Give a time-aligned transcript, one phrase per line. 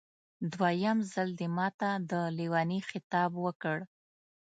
[0.53, 3.77] دویم ځل دې ماته د لېوني خطاب وکړ.